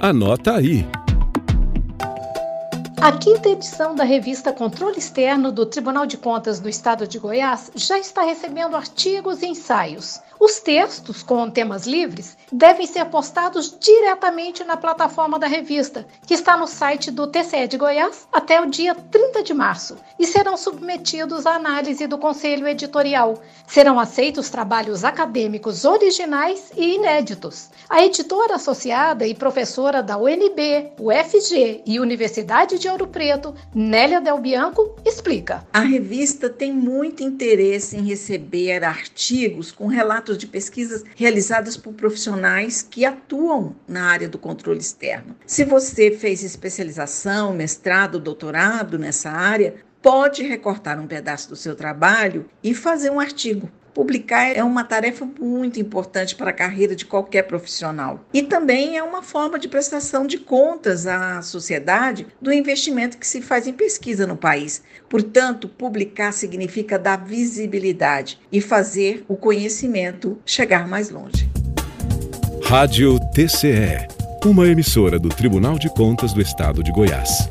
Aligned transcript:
Anota 0.00 0.54
aí. 0.56 0.86
A 3.00 3.12
quinta 3.12 3.48
edição 3.48 3.94
da 3.94 4.02
revista 4.02 4.52
Controle 4.52 4.98
Externo 4.98 5.52
do 5.52 5.64
Tribunal 5.64 6.04
de 6.04 6.16
Contas 6.16 6.58
do 6.58 6.68
Estado 6.68 7.06
de 7.06 7.16
Goiás 7.16 7.70
já 7.76 7.96
está 7.96 8.22
recebendo 8.22 8.74
artigos 8.74 9.40
e 9.40 9.46
ensaios. 9.46 10.20
Os 10.40 10.60
textos 10.60 11.22
com 11.22 11.50
temas 11.50 11.84
livres 11.84 12.36
devem 12.50 12.86
ser 12.86 13.04
postados 13.06 13.76
diretamente 13.78 14.62
na 14.62 14.76
plataforma 14.76 15.36
da 15.38 15.48
revista, 15.48 16.06
que 16.26 16.34
está 16.34 16.56
no 16.56 16.66
site 16.66 17.10
do 17.10 17.26
TCE 17.26 17.66
de 17.66 17.76
Goiás 17.76 18.28
até 18.32 18.60
o 18.60 18.66
dia 18.66 18.94
30 18.94 19.42
de 19.42 19.52
março, 19.52 19.96
e 20.18 20.26
serão 20.26 20.56
submetidos 20.56 21.44
à 21.44 21.54
análise 21.54 22.06
do 22.06 22.18
Conselho 22.18 22.68
Editorial. 22.68 23.40
Serão 23.66 23.98
aceitos 23.98 24.48
trabalhos 24.48 25.04
acadêmicos 25.04 25.84
originais 25.84 26.70
e 26.76 26.94
inéditos. 26.94 27.70
A 27.88 28.04
editora 28.04 28.54
associada 28.54 29.26
e 29.26 29.34
professora 29.34 30.02
da 30.02 30.16
UNB, 30.16 30.92
UFG 31.00 31.82
e 31.84 31.98
Universidade 31.98 32.78
de 32.78 32.87
Ouro 32.90 33.06
Preto, 33.06 33.54
Nélia 33.74 34.20
Del 34.20 34.38
Bianco, 34.38 34.96
explica. 35.04 35.66
A 35.72 35.80
revista 35.80 36.48
tem 36.48 36.72
muito 36.72 37.22
interesse 37.22 37.96
em 37.96 38.02
receber 38.02 38.84
artigos 38.84 39.70
com 39.70 39.86
relatos 39.86 40.38
de 40.38 40.46
pesquisas 40.46 41.04
realizadas 41.16 41.76
por 41.76 41.92
profissionais 41.92 42.82
que 42.82 43.04
atuam 43.04 43.76
na 43.86 44.04
área 44.04 44.28
do 44.28 44.38
controle 44.38 44.80
externo. 44.80 45.36
Se 45.46 45.64
você 45.64 46.10
fez 46.10 46.42
especialização, 46.42 47.52
mestrado, 47.52 48.18
doutorado 48.18 48.98
nessa 48.98 49.30
área, 49.30 49.76
pode 50.02 50.42
recortar 50.42 51.00
um 51.00 51.06
pedaço 51.06 51.48
do 51.48 51.56
seu 51.56 51.74
trabalho 51.74 52.46
e 52.62 52.74
fazer 52.74 53.10
um 53.10 53.20
artigo. 53.20 53.70
Publicar 53.98 54.52
é 54.56 54.62
uma 54.62 54.84
tarefa 54.84 55.28
muito 55.40 55.80
importante 55.80 56.36
para 56.36 56.50
a 56.50 56.52
carreira 56.52 56.94
de 56.94 57.04
qualquer 57.04 57.42
profissional. 57.42 58.24
E 58.32 58.44
também 58.44 58.96
é 58.96 59.02
uma 59.02 59.24
forma 59.24 59.58
de 59.58 59.66
prestação 59.66 60.24
de 60.24 60.38
contas 60.38 61.04
à 61.04 61.42
sociedade 61.42 62.24
do 62.40 62.52
investimento 62.52 63.18
que 63.18 63.26
se 63.26 63.42
faz 63.42 63.66
em 63.66 63.72
pesquisa 63.72 64.24
no 64.24 64.36
país. 64.36 64.84
Portanto, 65.08 65.68
publicar 65.68 66.30
significa 66.30 66.96
dar 66.96 67.16
visibilidade 67.16 68.38
e 68.52 68.60
fazer 68.60 69.24
o 69.26 69.34
conhecimento 69.34 70.38
chegar 70.46 70.86
mais 70.86 71.10
longe. 71.10 71.50
Rádio 72.62 73.18
TCE, 73.34 74.06
uma 74.44 74.68
emissora 74.68 75.18
do 75.18 75.28
Tribunal 75.28 75.76
de 75.76 75.88
Contas 75.88 76.32
do 76.32 76.40
Estado 76.40 76.84
de 76.84 76.92
Goiás. 76.92 77.48